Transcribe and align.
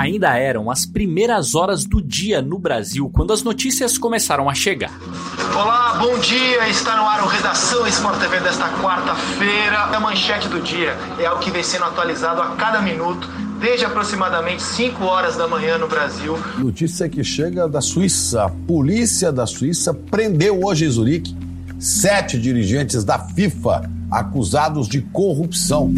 Ainda 0.00 0.34
eram 0.34 0.70
as 0.70 0.86
primeiras 0.86 1.54
horas 1.54 1.84
do 1.84 2.00
dia 2.00 2.40
no 2.40 2.58
Brasil 2.58 3.10
quando 3.12 3.34
as 3.34 3.42
notícias 3.42 3.98
começaram 3.98 4.48
a 4.48 4.54
chegar. 4.54 4.98
Olá, 5.54 5.98
bom 6.00 6.18
dia. 6.20 6.66
Está 6.70 6.96
no 6.96 7.02
ar 7.02 7.22
o 7.22 7.26
Redação 7.26 7.86
Sport 7.86 8.18
TV 8.18 8.40
desta 8.40 8.70
quarta-feira. 8.80 9.94
A 9.94 10.00
manchete 10.00 10.48
do 10.48 10.58
dia 10.62 10.96
é 11.18 11.26
algo 11.26 11.42
que 11.42 11.50
vem 11.50 11.62
sendo 11.62 11.84
atualizado 11.84 12.40
a 12.40 12.56
cada 12.56 12.80
minuto 12.80 13.28
desde 13.60 13.84
aproximadamente 13.84 14.62
5 14.62 15.04
horas 15.04 15.36
da 15.36 15.46
manhã 15.46 15.76
no 15.76 15.86
Brasil. 15.86 16.34
Notícia 16.56 17.06
que 17.06 17.22
chega 17.22 17.68
da 17.68 17.82
Suíça. 17.82 18.44
A 18.44 18.48
polícia 18.48 19.30
da 19.30 19.44
Suíça 19.44 19.92
prendeu 19.92 20.64
hoje 20.64 20.86
em 20.86 20.90
Zurique 20.90 21.36
sete 21.78 22.38
dirigentes 22.38 23.04
da 23.04 23.18
FIFA 23.18 23.90
acusados 24.10 24.88
de 24.88 25.00
corrupção. 25.00 25.92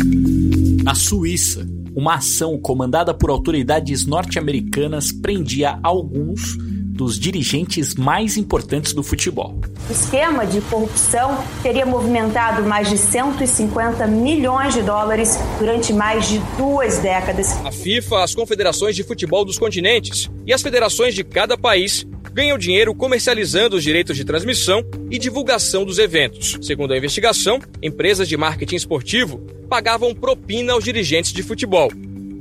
Na 0.82 0.94
Suíça, 0.94 1.64
uma 1.94 2.14
ação 2.14 2.58
comandada 2.58 3.12
por 3.12 3.30
autoridades 3.30 4.06
norte-americanas 4.06 5.12
prendia 5.12 5.78
alguns 5.82 6.56
dos 6.92 7.18
dirigentes 7.18 7.94
mais 7.94 8.36
importantes 8.36 8.92
do 8.92 9.02
futebol. 9.02 9.58
O 9.88 9.92
esquema 9.92 10.46
de 10.46 10.60
corrupção 10.60 11.42
teria 11.62 11.86
movimentado 11.86 12.62
mais 12.62 12.88
de 12.88 12.98
150 12.98 14.06
milhões 14.06 14.74
de 14.74 14.82
dólares 14.82 15.38
durante 15.58 15.92
mais 15.92 16.28
de 16.28 16.38
duas 16.56 16.98
décadas. 16.98 17.52
A 17.64 17.72
FIFA, 17.72 18.22
as 18.22 18.34
confederações 18.34 18.94
de 18.94 19.02
futebol 19.02 19.44
dos 19.44 19.58
continentes 19.58 20.30
e 20.46 20.52
as 20.52 20.62
federações 20.62 21.14
de 21.14 21.24
cada 21.24 21.56
país 21.56 22.06
ganham 22.32 22.58
dinheiro 22.58 22.94
comercializando 22.94 23.76
os 23.76 23.82
direitos 23.82 24.16
de 24.16 24.24
transmissão 24.24 24.84
e 25.10 25.18
divulgação 25.18 25.84
dos 25.84 25.98
eventos. 25.98 26.58
Segundo 26.62 26.92
a 26.92 26.98
investigação, 26.98 27.60
empresas 27.82 28.28
de 28.28 28.36
marketing 28.36 28.76
esportivo 28.76 29.38
pagavam 29.68 30.14
propina 30.14 30.74
aos 30.74 30.84
dirigentes 30.84 31.32
de 31.32 31.42
futebol 31.42 31.90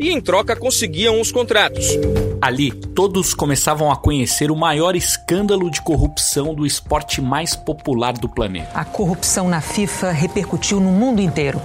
e, 0.02 0.10
em 0.10 0.20
troca, 0.20 0.56
conseguiam 0.56 1.22
os 1.22 1.32
contratos. 1.32 1.86
Ali, 2.42 2.72
todos 2.72 3.36
começavam 3.36 3.92
a 3.92 3.96
conhecer 3.96 4.50
o 4.50 4.56
maior 4.56 4.96
escândalo 4.96 5.70
de 5.70 5.80
corrupção 5.80 6.56
do 6.56 6.66
esporte 6.66 7.22
mais 7.22 7.56
popular 7.56 8.14
do 8.14 8.28
planeta. 8.28 8.72
A 8.74 8.84
corrupção 8.84 9.48
na 9.48 9.62
FIFA 9.62 10.12
repercutiu 10.12 10.80
no 10.80 10.90
mundo 10.90 11.22
inteiro. 11.22 11.62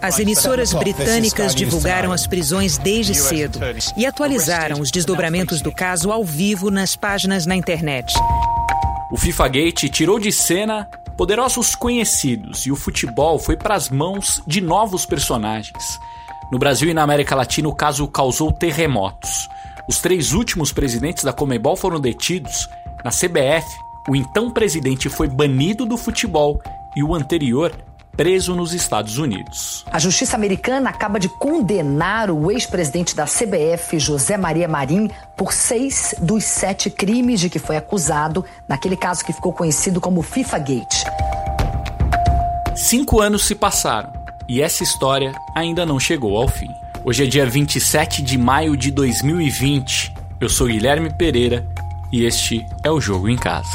As 0.00 0.18
emissoras 0.18 0.72
britânicas 0.72 1.54
divulgaram 1.54 2.12
as 2.12 2.26
prisões 2.26 2.78
desde 2.78 3.14
cedo 3.14 3.58
e 3.94 4.06
atualizaram 4.06 4.80
os 4.80 4.90
desdobramentos 4.90 5.60
do 5.60 5.70
caso 5.70 6.10
ao 6.10 6.24
vivo 6.24 6.70
nas 6.70 6.96
páginas 6.96 7.44
na 7.44 7.54
internet. 7.54 8.14
O 9.12 9.18
FIFA 9.18 9.48
Gate 9.48 9.90
tirou 9.90 10.18
de 10.18 10.32
cena 10.32 10.88
poderosos 11.18 11.74
conhecidos 11.74 12.64
e 12.64 12.72
o 12.72 12.76
futebol 12.76 13.38
foi 13.38 13.54
para 13.54 13.74
as 13.74 13.90
mãos 13.90 14.42
de 14.46 14.62
novos 14.62 15.04
personagens. 15.04 15.98
No 16.52 16.58
Brasil 16.58 16.90
e 16.90 16.92
na 16.92 17.02
América 17.02 17.34
Latina, 17.34 17.66
o 17.66 17.74
caso 17.74 18.06
causou 18.06 18.52
terremotos. 18.52 19.48
Os 19.88 20.00
três 20.00 20.34
últimos 20.34 20.70
presidentes 20.70 21.24
da 21.24 21.32
Comebol 21.32 21.76
foram 21.76 21.98
detidos. 21.98 22.68
Na 23.02 23.10
CBF, 23.10 23.66
o 24.06 24.14
então 24.14 24.50
presidente 24.50 25.08
foi 25.08 25.28
banido 25.28 25.86
do 25.86 25.96
futebol 25.96 26.60
e 26.94 27.02
o 27.02 27.14
anterior 27.14 27.72
preso 28.14 28.54
nos 28.54 28.74
Estados 28.74 29.16
Unidos. 29.16 29.82
A 29.90 29.98
justiça 29.98 30.36
americana 30.36 30.90
acaba 30.90 31.18
de 31.18 31.30
condenar 31.30 32.30
o 32.30 32.50
ex-presidente 32.50 33.16
da 33.16 33.24
CBF, 33.24 33.98
José 33.98 34.36
Maria 34.36 34.68
Marim, 34.68 35.08
por 35.34 35.54
seis 35.54 36.14
dos 36.20 36.44
sete 36.44 36.90
crimes 36.90 37.40
de 37.40 37.48
que 37.48 37.58
foi 37.58 37.78
acusado 37.78 38.44
naquele 38.68 38.98
caso 38.98 39.24
que 39.24 39.32
ficou 39.32 39.54
conhecido 39.54 40.02
como 40.02 40.20
FIFA 40.20 40.58
Gate. 40.58 41.04
Cinco 42.76 43.22
anos 43.22 43.46
se 43.46 43.54
passaram 43.54 44.21
e 44.48 44.60
essa 44.60 44.82
história 44.82 45.32
ainda 45.54 45.86
não 45.86 45.98
chegou 45.98 46.36
ao 46.36 46.48
fim. 46.48 46.68
Hoje 47.04 47.24
é 47.24 47.26
dia 47.26 47.46
27 47.46 48.22
de 48.22 48.38
maio 48.38 48.76
de 48.76 48.90
2020. 48.90 50.12
Eu 50.40 50.48
sou 50.48 50.66
Guilherme 50.66 51.12
Pereira 51.16 51.66
e 52.12 52.24
este 52.24 52.64
é 52.84 52.90
o 52.90 53.00
Jogo 53.00 53.28
em 53.28 53.36
Casa. 53.36 53.70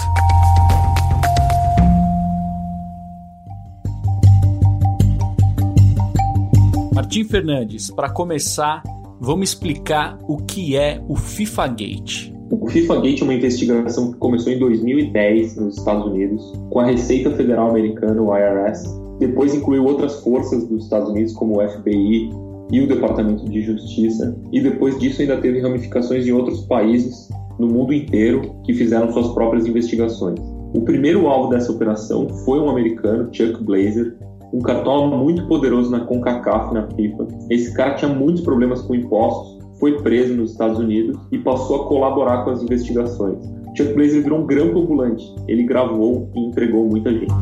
Martim 6.94 7.24
Fernandes, 7.24 7.92
para 7.92 8.10
começar, 8.10 8.84
vamos 9.20 9.50
explicar 9.50 10.18
o 10.28 10.38
que 10.38 10.76
é 10.76 11.02
o 11.08 11.16
FIFA 11.16 11.68
Gate. 11.68 12.32
O 12.50 12.68
FIFA 12.70 13.02
Gate 13.02 13.22
é 13.22 13.24
uma 13.24 13.34
investigação 13.34 14.12
que 14.12 14.18
começou 14.18 14.52
em 14.54 14.60
2010 14.60 15.58
nos 15.58 15.78
Estados 15.78 16.06
Unidos, 16.06 16.42
com 16.70 16.80
a 16.80 16.86
Receita 16.86 17.32
Federal 17.32 17.70
Americana, 17.70 18.22
o 18.22 18.36
IRS, 18.36 18.88
depois 19.20 19.54
incluiu 19.54 19.86
outras 19.86 20.22
forças 20.22 20.68
dos 20.68 20.84
Estados 20.84 21.10
Unidos, 21.10 21.34
como 21.34 21.60
o 21.60 21.70
FBI 21.70 22.30
e 22.72 22.82
o 22.82 22.88
Departamento 22.88 23.46
de 23.46 23.62
Justiça, 23.62 24.38
e 24.52 24.60
depois 24.62 25.00
disso 25.00 25.22
ainda 25.22 25.38
teve 25.38 25.60
ramificações 25.62 26.28
em 26.28 26.32
outros 26.32 26.62
países 26.62 27.30
no 27.58 27.68
mundo 27.68 27.94
inteiro 27.94 28.56
que 28.64 28.74
fizeram 28.74 29.12
suas 29.12 29.30
próprias 29.30 29.66
investigações. 29.66 30.40
O 30.74 30.82
primeiro 30.82 31.28
alvo 31.28 31.50
dessa 31.50 31.72
operação 31.72 32.28
foi 32.46 32.60
um 32.60 32.70
americano, 32.70 33.30
Chuck 33.32 33.64
Blazer, 33.64 34.18
um 34.54 34.60
cartola 34.60 35.16
muito 35.18 35.48
poderoso 35.48 35.90
na 35.90 36.02
CONCACAF 36.02 36.74
na 36.74 36.88
FIFA. 36.92 37.28
Esse 37.50 37.74
cara 37.74 37.96
tinha 37.96 38.14
muitos 38.14 38.42
problemas 38.42 38.82
com 38.82 38.96
impostos, 38.96 39.58
foi 39.80 40.02
preso 40.02 40.36
nos 40.36 40.52
Estados 40.52 40.78
Unidos 40.78 41.18
e 41.32 41.38
passou 41.40 41.84
a 41.84 41.88
colaborar 41.88 42.44
com 42.44 42.52
as 42.52 42.62
investigações. 42.62 43.40
Chuck 43.76 43.94
Blazer 43.94 44.24
virou 44.24 44.40
um 44.40 44.46
grampo 44.46 44.80
ambulante. 44.80 45.24
Ele 45.48 45.64
gravou 45.64 46.30
e 46.36 46.40
entregou 46.40 46.86
muita 46.86 47.12
gente. 47.14 47.34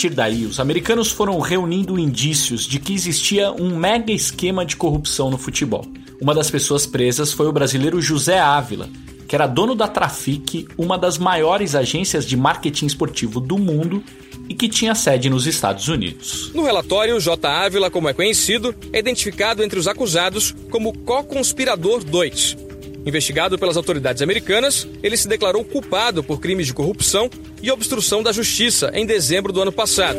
Partir 0.00 0.14
daí, 0.14 0.46
os 0.46 0.58
americanos 0.58 1.10
foram 1.10 1.38
reunindo 1.40 1.98
indícios 1.98 2.62
de 2.62 2.78
que 2.78 2.94
existia 2.94 3.52
um 3.52 3.76
mega 3.76 4.10
esquema 4.10 4.64
de 4.64 4.74
corrupção 4.74 5.30
no 5.30 5.36
futebol. 5.36 5.84
Uma 6.18 6.34
das 6.34 6.50
pessoas 6.50 6.86
presas 6.86 7.34
foi 7.34 7.46
o 7.46 7.52
brasileiro 7.52 8.00
José 8.00 8.38
Ávila, 8.38 8.88
que 9.28 9.34
era 9.34 9.46
dono 9.46 9.74
da 9.74 9.86
Trafic, 9.86 10.66
uma 10.78 10.96
das 10.96 11.18
maiores 11.18 11.74
agências 11.74 12.24
de 12.24 12.34
marketing 12.34 12.86
esportivo 12.86 13.40
do 13.40 13.58
mundo 13.58 14.02
e 14.48 14.54
que 14.54 14.70
tinha 14.70 14.94
sede 14.94 15.28
nos 15.28 15.46
Estados 15.46 15.86
Unidos. 15.86 16.50
No 16.54 16.64
relatório, 16.64 17.20
J. 17.20 17.46
Ávila, 17.46 17.90
como 17.90 18.08
é 18.08 18.14
conhecido, 18.14 18.74
é 18.94 19.00
identificado 19.00 19.62
entre 19.62 19.78
os 19.78 19.86
acusados 19.86 20.54
como 20.70 20.96
co-conspirador 20.96 22.02
2, 22.02 22.56
Investigado 23.04 23.58
pelas 23.58 23.76
autoridades 23.76 24.20
americanas, 24.20 24.86
ele 25.02 25.16
se 25.16 25.26
declarou 25.26 25.64
culpado 25.64 26.22
por 26.22 26.38
crimes 26.38 26.66
de 26.66 26.74
corrupção 26.74 27.30
e 27.62 27.70
obstrução 27.70 28.22
da 28.22 28.30
justiça 28.30 28.90
em 28.92 29.06
dezembro 29.06 29.52
do 29.52 29.62
ano 29.62 29.72
passado. 29.72 30.18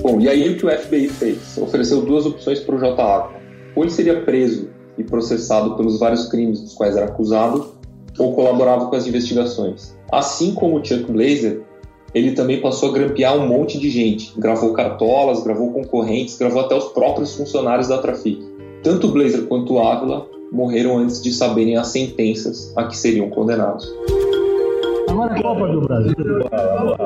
Bom, 0.00 0.20
e 0.20 0.28
aí 0.28 0.48
o 0.48 0.56
que 0.56 0.64
o 0.64 0.70
FBI 0.70 1.08
fez? 1.08 1.58
Ofereceu 1.58 2.00
duas 2.00 2.24
opções 2.24 2.60
para 2.60 2.76
o 2.76 2.78
JA. 2.78 3.30
Ou 3.74 3.84
ele 3.84 3.90
seria 3.90 4.22
preso 4.22 4.70
e 4.96 5.04
processado 5.04 5.76
pelos 5.76 5.98
vários 5.98 6.26
crimes 6.28 6.60
dos 6.60 6.72
quais 6.72 6.96
era 6.96 7.06
acusado, 7.06 7.74
ou 8.18 8.34
colaborava 8.34 8.86
com 8.86 8.96
as 8.96 9.06
investigações. 9.06 9.94
Assim 10.10 10.54
como 10.54 10.80
o 10.80 10.84
Chuck 10.84 11.10
Blazer, 11.12 11.60
ele 12.14 12.32
também 12.32 12.62
passou 12.62 12.88
a 12.88 12.92
grampear 12.92 13.36
um 13.36 13.46
monte 13.46 13.78
de 13.78 13.90
gente. 13.90 14.32
Gravou 14.38 14.72
cartolas, 14.72 15.44
gravou 15.44 15.70
concorrentes, 15.72 16.38
gravou 16.38 16.62
até 16.62 16.74
os 16.74 16.86
próprios 16.86 17.34
funcionários 17.34 17.88
da 17.88 17.98
Trafic. 17.98 18.40
Tanto 18.82 19.08
o 19.08 19.10
Blazer 19.10 19.42
quanto 19.42 19.74
o 19.74 19.78
Ávila 19.80 20.26
morreram 20.52 20.98
antes 20.98 21.22
de 21.22 21.32
saberem 21.32 21.76
as 21.76 21.88
sentenças 21.88 22.72
a 22.76 22.84
que 22.84 22.96
seriam 22.96 23.28
condenados. 23.30 23.86
Agora 25.08 25.34
a 25.34 25.42
Copa 25.42 25.68
do 25.68 25.80
Brasil. 25.80 26.14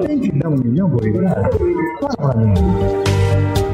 Tem 0.06 0.18
que 0.20 0.32
dar 0.32 0.48
um 0.48 0.56
milhão 0.56 0.90
por 0.90 1.02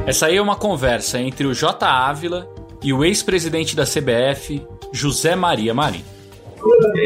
Essa 0.06 0.27
aí 0.27 0.37
é 0.37 0.43
uma 0.43 0.56
conversa 0.56 1.19
entre 1.19 1.47
o 1.47 1.54
J. 1.54 1.87
Ávila 1.87 2.49
e 2.82 2.93
o 2.93 3.04
ex-presidente 3.04 3.75
da 3.75 3.84
CBF, 3.84 4.62
José 4.93 5.34
Maria 5.34 5.75
Marim. 5.75 6.04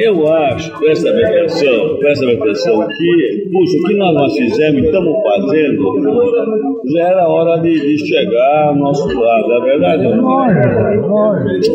Eu 0.02 0.32
acho, 0.32 0.78
presta 0.78 1.12
bem 1.12 1.24
atenção, 1.24 1.96
presta 1.98 2.26
bem 2.26 2.36
atenção, 2.40 2.86
que, 2.88 3.48
puxa, 3.52 3.78
o 3.78 3.82
que 3.86 3.94
nós, 3.96 4.14
nós 4.14 4.32
fizemos 4.34 4.82
e 4.82 4.86
estamos 4.86 5.22
fazendo, 5.22 6.82
já 6.92 7.08
era 7.08 7.28
hora 7.28 7.60
de, 7.60 7.80
de 7.80 8.06
chegar 8.06 8.68
ao 8.68 8.76
nosso 8.76 9.06
lado, 9.08 9.52
é 9.52 9.60
verdade? 9.64 10.02
Lógico, 10.08 11.06
lógico. 11.08 11.74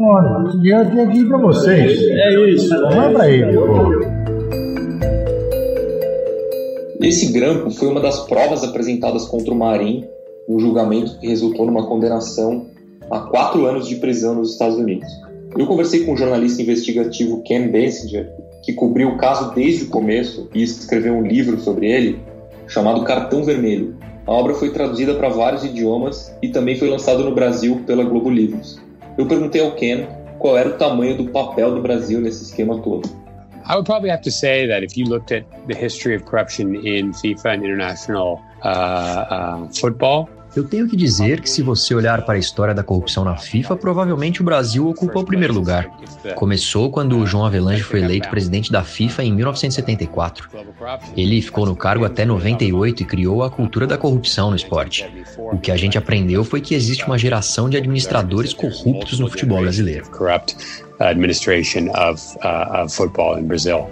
Lógico, 0.00 0.48
esse 0.48 0.60
dinheiro 0.60 0.90
tem 0.90 1.10
que 1.10 1.18
ir 1.18 1.28
para 1.28 1.38
vocês. 1.38 2.02
É 2.02 2.50
isso. 2.50 2.74
Não 2.74 3.02
é 3.02 3.12
para 3.12 3.30
ele, 3.30 3.56
pô. 3.56 4.18
Esse 7.00 7.32
grampo 7.32 7.70
foi 7.70 7.88
uma 7.88 8.00
das 8.00 8.26
provas 8.26 8.64
apresentadas 8.64 9.24
contra 9.26 9.52
o 9.52 9.56
Marim 9.56 10.04
no 10.48 10.58
julgamento 10.58 11.18
que 11.20 11.28
resultou 11.28 11.64
numa 11.64 11.86
condenação 11.86 12.66
a 13.10 13.20
quatro 13.20 13.66
anos 13.66 13.86
de 13.86 13.96
prisão 13.96 14.34
nos 14.34 14.52
Estados 14.52 14.76
Unidos. 14.76 15.08
Eu 15.56 15.66
conversei 15.66 16.04
com 16.04 16.12
o 16.12 16.16
jornalista 16.16 16.62
investigativo 16.62 17.42
Ken 17.42 17.68
Bensinger, 17.68 18.30
que 18.62 18.72
cobriu 18.72 19.08
o 19.08 19.16
caso 19.16 19.54
desde 19.54 19.84
o 19.84 19.88
começo 19.88 20.48
e 20.54 20.62
escreveu 20.62 21.14
um 21.14 21.26
livro 21.26 21.58
sobre 21.60 21.90
ele 21.90 22.20
chamado 22.66 23.04
Cartão 23.04 23.44
Vermelho. 23.44 23.96
A 24.26 24.32
obra 24.32 24.54
foi 24.54 24.70
traduzida 24.70 25.14
para 25.14 25.30
vários 25.30 25.64
idiomas 25.64 26.36
e 26.42 26.48
também 26.48 26.76
foi 26.76 26.88
lançada 26.90 27.22
no 27.22 27.34
Brasil 27.34 27.82
pela 27.86 28.04
Globo 28.04 28.28
Livros. 28.30 28.78
Eu 29.16 29.26
perguntei 29.26 29.60
ao 29.60 29.72
Ken 29.72 30.06
qual 30.38 30.56
era 30.56 30.68
o 30.68 30.74
tamanho 30.74 31.16
do 31.16 31.30
papel 31.30 31.74
do 31.74 31.80
Brasil 31.80 32.20
nesse 32.20 32.44
esquema 32.44 32.78
todo. 32.80 33.08
I 33.68 33.74
would 33.74 33.84
probably 33.84 34.10
have 34.10 34.22
to 34.22 34.30
say 34.30 34.66
that 34.68 34.82
if 34.82 34.96
you 34.96 35.06
looked 35.06 35.32
at 35.32 35.44
the 35.66 35.74
history 35.74 36.14
of 36.14 36.24
corruption 36.24 36.74
in 36.74 37.12
FIFA 37.12 37.54
and 37.54 37.64
international 37.64 38.40
uh, 38.64 38.68
uh, 38.68 39.68
football, 39.78 40.28
Eu 40.58 40.64
tenho 40.64 40.88
que 40.88 40.96
dizer 40.96 41.40
que, 41.40 41.48
se 41.48 41.62
você 41.62 41.94
olhar 41.94 42.22
para 42.22 42.34
a 42.34 42.38
história 42.38 42.74
da 42.74 42.82
corrupção 42.82 43.24
na 43.24 43.36
FIFA, 43.36 43.76
provavelmente 43.76 44.40
o 44.40 44.44
Brasil 44.44 44.88
ocupa 44.88 45.20
o 45.20 45.24
primeiro 45.24 45.54
lugar. 45.54 45.88
Começou 46.34 46.90
quando 46.90 47.24
João 47.24 47.46
Avelange 47.46 47.84
foi 47.84 48.00
eleito 48.00 48.28
presidente 48.28 48.72
da 48.72 48.82
FIFA 48.82 49.22
em 49.22 49.32
1974. 49.34 50.50
Ele 51.16 51.40
ficou 51.40 51.64
no 51.64 51.76
cargo 51.76 52.04
até 52.04 52.24
98 52.24 53.04
e 53.04 53.06
criou 53.06 53.44
a 53.44 53.50
cultura 53.50 53.86
da 53.86 53.96
corrupção 53.96 54.50
no 54.50 54.56
esporte. 54.56 55.08
O 55.38 55.58
que 55.58 55.70
a 55.70 55.76
gente 55.76 55.96
aprendeu 55.96 56.42
foi 56.42 56.60
que 56.60 56.74
existe 56.74 57.04
uma 57.04 57.16
geração 57.16 57.70
de 57.70 57.76
administradores 57.76 58.52
corruptos 58.52 59.20
no 59.20 59.28
futebol 59.28 59.60
brasileiro. 59.60 60.06
Administration 60.98 61.88
of, 61.90 62.36
uh, 62.38 62.82
of 62.82 62.92
football 62.92 63.38
in 63.38 63.44
Brazil. 63.44 63.86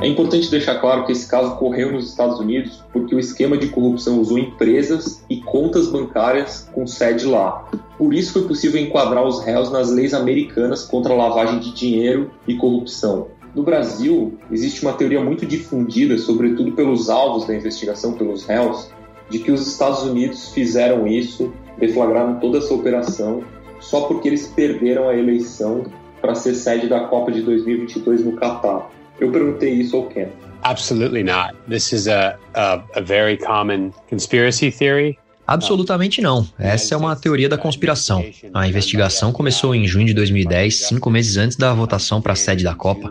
É 0.00 0.06
importante 0.06 0.48
deixar 0.48 0.76
claro 0.76 1.04
que 1.04 1.10
esse 1.10 1.28
caso 1.28 1.54
ocorreu 1.54 1.90
nos 1.90 2.10
Estados 2.10 2.38
Unidos 2.38 2.84
porque 2.92 3.16
o 3.16 3.18
esquema 3.18 3.58
de 3.58 3.66
corrupção 3.66 4.20
usou 4.20 4.38
empresas 4.38 5.24
e 5.28 5.38
contas 5.38 5.88
bancárias 5.88 6.70
com 6.72 6.86
sede 6.86 7.26
lá. 7.26 7.68
Por 7.98 8.14
isso 8.14 8.32
foi 8.32 8.46
possível 8.46 8.80
enquadrar 8.80 9.26
os 9.26 9.42
réus 9.44 9.72
nas 9.72 9.90
leis 9.90 10.14
americanas 10.14 10.84
contra 10.84 11.12
a 11.12 11.16
lavagem 11.16 11.58
de 11.58 11.72
dinheiro 11.72 12.30
e 12.46 12.54
corrupção. 12.54 13.26
No 13.56 13.64
Brasil, 13.64 14.38
existe 14.52 14.82
uma 14.82 14.92
teoria 14.92 15.20
muito 15.20 15.44
difundida, 15.44 16.16
sobretudo 16.16 16.70
pelos 16.72 17.10
alvos 17.10 17.44
da 17.44 17.56
investigação, 17.56 18.12
pelos 18.12 18.44
réus, 18.44 18.88
de 19.28 19.40
que 19.40 19.50
os 19.50 19.66
Estados 19.66 20.04
Unidos 20.04 20.50
fizeram 20.50 21.08
isso, 21.08 21.52
deflagraram 21.76 22.38
toda 22.38 22.58
essa 22.58 22.72
operação, 22.72 23.42
só 23.80 24.02
porque 24.02 24.28
eles 24.28 24.46
perderam 24.46 25.08
a 25.08 25.16
eleição 25.16 25.86
para 26.20 26.36
ser 26.36 26.54
sede 26.54 26.86
da 26.86 27.00
Copa 27.00 27.32
de 27.32 27.42
2022 27.42 28.24
no 28.24 28.32
Catar. 28.32 28.90
Eu 29.20 29.30
perguntei 29.30 29.72
isso 29.74 29.96
ao 29.96 30.06
Ken. 30.06 30.28
Absolutely 30.62 31.22
not. 31.22 31.54
This 31.68 31.92
is 31.92 32.08
a, 32.08 32.36
a, 32.54 32.82
a 32.94 33.00
very 33.00 33.36
common 33.36 33.92
conspiracy 34.08 34.70
theory. 34.70 35.18
Absolutamente 35.46 36.20
não. 36.20 36.46
Essa 36.58 36.94
é 36.94 36.98
uma 36.98 37.16
teoria 37.16 37.48
da 37.48 37.56
conspiração. 37.56 38.22
A 38.52 38.68
investigação 38.68 39.32
começou 39.32 39.74
em 39.74 39.86
junho 39.86 40.06
de 40.06 40.12
2010, 40.12 40.74
cinco 40.88 41.08
meses 41.08 41.38
antes 41.38 41.56
da 41.56 41.72
votação 41.72 42.20
para 42.20 42.34
a 42.34 42.36
sede 42.36 42.62
da 42.62 42.74
Copa. 42.74 43.10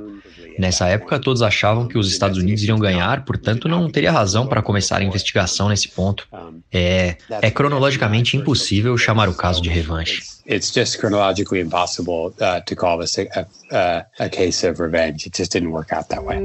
Nessa 0.57 0.87
época, 0.87 1.19
todos 1.19 1.41
achavam 1.41 1.87
que 1.87 1.97
os 1.97 2.09
Estados 2.09 2.37
Unidos 2.37 2.63
iriam 2.63 2.79
ganhar, 2.79 3.23
portanto, 3.25 3.67
não 3.67 3.89
teria 3.89 4.11
razão 4.11 4.47
para 4.47 4.61
começar 4.61 4.97
a 4.97 5.03
investigação 5.03 5.69
nesse 5.69 5.87
ponto. 5.87 6.27
É, 6.71 7.17
é 7.41 7.51
cronologicamente 7.51 8.35
impossível 8.35 8.97
chamar 8.97 9.29
o 9.29 9.33
caso 9.33 9.61
de 9.61 9.69
revanche. 9.69 10.23
It's 10.49 10.71
just 10.73 10.97
chronologically 10.97 11.61
impossible 11.61 12.33
uh, 12.39 12.61
to 12.65 12.75
call 12.75 12.99
this 12.99 13.17
a, 13.19 13.45
a, 13.71 14.05
a 14.17 14.29
case 14.29 14.65
of 14.65 14.81
revenge. 14.81 15.27
It 15.27 15.37
just 15.37 15.51
didn't 15.51 15.71
work 15.71 15.93
out 15.93 16.07
that 16.09 16.23
way. 16.23 16.37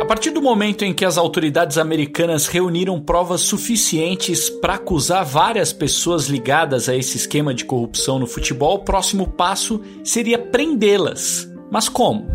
A 0.00 0.04
partir 0.04 0.30
do 0.30 0.42
momento 0.42 0.84
em 0.84 0.92
que 0.92 1.04
as 1.04 1.16
autoridades 1.16 1.78
americanas 1.78 2.48
reuniram 2.48 3.00
provas 3.00 3.42
suficientes 3.42 4.50
para 4.50 4.74
acusar 4.74 5.24
várias 5.24 5.72
pessoas 5.72 6.26
ligadas 6.26 6.88
a 6.88 6.96
esse 6.96 7.16
esquema 7.16 7.54
de 7.54 7.64
corrupção 7.64 8.18
no 8.18 8.26
futebol, 8.26 8.74
o 8.74 8.84
próximo 8.84 9.28
passo 9.28 9.80
seria 10.02 10.38
prendê-las. 10.38 11.51
Mas 11.72 11.88
como? 11.88 12.26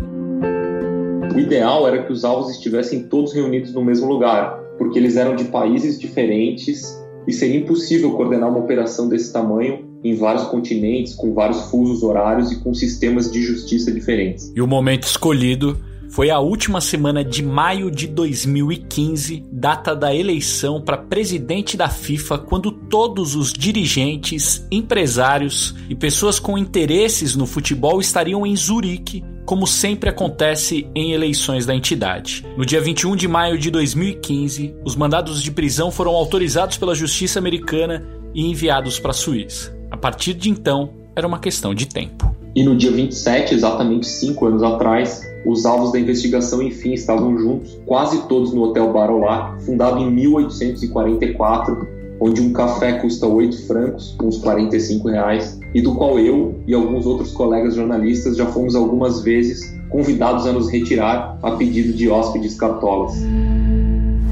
O 1.32 1.38
ideal 1.38 1.86
era 1.86 2.02
que 2.02 2.12
os 2.12 2.24
alvos 2.24 2.50
estivessem 2.50 3.04
todos 3.04 3.32
reunidos 3.32 3.72
no 3.72 3.84
mesmo 3.84 4.08
lugar, 4.08 4.58
porque 4.76 4.98
eles 4.98 5.16
eram 5.16 5.36
de 5.36 5.44
países 5.44 5.96
diferentes 5.96 7.00
e 7.24 7.32
seria 7.32 7.60
impossível 7.60 8.14
coordenar 8.14 8.50
uma 8.50 8.58
operação 8.58 9.08
desse 9.08 9.32
tamanho 9.32 9.86
em 10.02 10.16
vários 10.16 10.42
continentes, 10.48 11.14
com 11.14 11.32
vários 11.32 11.70
fusos 11.70 12.02
horários 12.02 12.50
e 12.50 12.60
com 12.64 12.74
sistemas 12.74 13.30
de 13.30 13.40
justiça 13.40 13.92
diferentes. 13.92 14.52
E 14.56 14.60
o 14.60 14.66
momento 14.66 15.04
escolhido 15.04 15.78
foi 16.10 16.30
a 16.30 16.38
última 16.40 16.80
semana 16.80 17.24
de 17.24 17.42
maio 17.42 17.90
de 17.90 18.06
2015, 18.06 19.44
data 19.52 19.94
da 19.94 20.14
eleição 20.14 20.80
para 20.80 20.96
presidente 20.96 21.76
da 21.76 21.88
FIFA, 21.88 22.38
quando 22.38 22.70
todos 22.70 23.34
os 23.34 23.52
dirigentes, 23.52 24.66
empresários 24.70 25.74
e 25.88 25.94
pessoas 25.94 26.38
com 26.38 26.56
interesses 26.56 27.36
no 27.36 27.46
futebol 27.46 28.00
estariam 28.00 28.46
em 28.46 28.56
Zurique, 28.56 29.22
como 29.44 29.66
sempre 29.66 30.10
acontece 30.10 30.86
em 30.94 31.12
eleições 31.12 31.64
da 31.64 31.74
entidade. 31.74 32.44
No 32.56 32.66
dia 32.66 32.80
21 32.80 33.16
de 33.16 33.28
maio 33.28 33.58
de 33.58 33.70
2015, 33.70 34.74
os 34.84 34.94
mandados 34.94 35.42
de 35.42 35.50
prisão 35.50 35.90
foram 35.90 36.12
autorizados 36.12 36.76
pela 36.76 36.94
justiça 36.94 37.38
americana 37.38 38.06
e 38.34 38.46
enviados 38.46 38.98
para 38.98 39.10
a 39.10 39.14
Suíça. 39.14 39.76
A 39.90 39.96
partir 39.96 40.34
de 40.34 40.50
então, 40.50 40.90
era 41.16 41.26
uma 41.26 41.38
questão 41.38 41.74
de 41.74 41.86
tempo. 41.86 42.34
E 42.54 42.62
no 42.62 42.76
dia 42.76 42.90
27, 42.90 43.54
exatamente 43.54 44.06
cinco 44.06 44.46
anos 44.46 44.62
atrás, 44.62 45.22
os 45.44 45.64
alvos 45.64 45.92
da 45.92 45.98
investigação, 45.98 46.62
enfim, 46.62 46.92
estavam 46.92 47.38
juntos, 47.38 47.78
quase 47.86 48.26
todos 48.28 48.52
no 48.52 48.62
Hotel 48.62 48.92
Barolac, 48.92 49.62
fundado 49.64 50.00
em 50.00 50.10
1844, 50.10 51.88
onde 52.20 52.40
um 52.40 52.52
café 52.52 52.94
custa 52.94 53.26
8 53.26 53.66
francos, 53.66 54.16
uns 54.22 54.38
45 54.38 55.08
reais, 55.08 55.58
e 55.74 55.80
do 55.80 55.94
qual 55.94 56.18
eu 56.18 56.60
e 56.66 56.74
alguns 56.74 57.06
outros 57.06 57.32
colegas 57.32 57.74
jornalistas 57.74 58.36
já 58.36 58.46
fomos 58.46 58.74
algumas 58.74 59.22
vezes 59.22 59.76
convidados 59.88 60.46
a 60.46 60.52
nos 60.52 60.68
retirar 60.68 61.38
a 61.42 61.52
pedido 61.52 61.92
de 61.92 62.08
hóspedes 62.08 62.56
cartolas. 62.56 63.14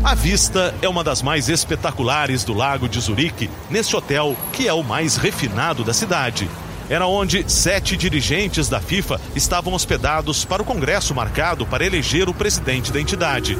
A 0.05 0.15
vista 0.15 0.75
é 0.83 0.89
uma 0.89 1.03
das 1.03 1.23
mais 1.23 1.49
espetaculares 1.49 2.45
do 2.45 2.53
Lago 2.53 2.89
de 2.89 3.01
Zurique, 3.01 3.49
neste 3.71 3.97
hotel 3.97 4.37
que 4.53 4.69
é 4.69 4.73
o 4.73 4.83
mais 4.83 5.17
refinado 5.17 5.83
da 5.83 5.93
cidade 5.93 6.49
era 6.89 7.07
onde 7.07 7.51
sete 7.51 7.97
dirigentes 7.97 8.69
da 8.69 8.81
FIFA 8.81 9.21
estavam 9.35 9.75
hospedados 9.75 10.45
para 10.45 10.63
o 10.63 10.65
congresso 10.65 11.15
marcado 11.15 11.67
para 11.67 11.85
eleger 11.85 12.29
o 12.29 12.35
presidente 12.35 12.93
da 12.93 13.01
entidade. 13.01 13.57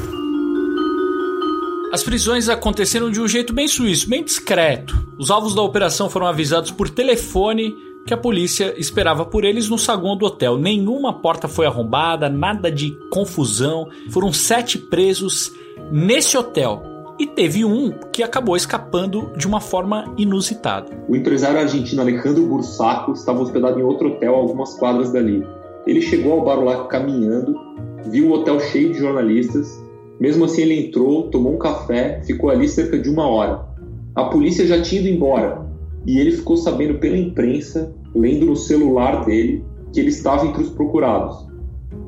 As 1.91 2.03
prisões 2.03 2.49
aconteceram 2.49 3.09
de 3.09 3.21
um 3.21 3.27
jeito 3.27 3.53
bem 3.53 3.67
suíço, 3.67 4.09
bem 4.09 4.23
discreto. 4.23 5.07
Os 5.17 5.31
alvos 5.31 5.55
da 5.55 5.61
operação 5.61 6.09
foram 6.09 6.27
avisados 6.27 6.69
por 6.69 6.89
telefone 6.89 7.75
que 8.05 8.13
a 8.13 8.17
polícia 8.17 8.73
esperava 8.77 9.25
por 9.25 9.43
eles 9.43 9.69
no 9.69 9.77
saguão 9.77 10.17
do 10.17 10.25
hotel. 10.25 10.57
Nenhuma 10.57 11.13
porta 11.13 11.47
foi 11.47 11.65
arrombada, 11.65 12.29
nada 12.29 12.71
de 12.71 12.91
confusão. 13.09 13.89
Foram 14.09 14.31
sete 14.33 14.77
presos 14.77 15.51
nesse 15.91 16.37
hotel 16.37 16.96
e 17.19 17.25
teve 17.25 17.65
um 17.65 17.91
que 18.11 18.21
acabou 18.21 18.55
escapando 18.55 19.31
de 19.35 19.47
uma 19.47 19.59
forma 19.59 20.13
inusitada. 20.17 20.91
O 21.09 21.15
empresário 21.15 21.59
argentino 21.59 22.01
Alejandro 22.01 22.45
Bursaco 22.45 23.13
estava 23.13 23.41
hospedado 23.41 23.79
em 23.79 23.83
outro 23.83 24.09
hotel 24.09 24.35
a 24.35 24.37
algumas 24.37 24.75
quadras 24.75 25.11
dali. 25.11 25.43
Ele 25.87 26.01
chegou 26.01 26.33
ao 26.33 26.43
Barulac 26.43 26.89
caminhando, 26.89 27.59
viu 28.09 28.29
o 28.29 28.33
hotel 28.33 28.59
cheio 28.59 28.91
de 28.91 28.99
jornalistas. 28.99 29.83
Mesmo 30.19 30.45
assim, 30.45 30.61
ele 30.61 30.87
entrou, 30.87 31.29
tomou 31.29 31.53
um 31.53 31.57
café, 31.57 32.21
ficou 32.25 32.49
ali 32.49 32.67
cerca 32.67 32.99
de 32.99 33.09
uma 33.09 33.27
hora. 33.27 33.65
A 34.13 34.25
polícia 34.25 34.65
já 34.65 34.81
tinha 34.81 35.01
ido 35.01 35.09
embora 35.09 35.65
e 36.05 36.19
ele 36.19 36.31
ficou 36.31 36.57
sabendo 36.57 36.99
pela 36.99 37.17
imprensa, 37.17 37.93
lendo 38.15 38.45
no 38.45 38.55
celular 38.55 39.25
dele, 39.25 39.63
que 39.91 39.99
ele 39.99 40.09
estava 40.09 40.45
entre 40.45 40.63
os 40.63 40.69
procurados. 40.69 41.47